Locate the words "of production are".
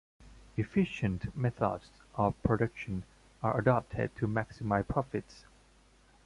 2.15-3.59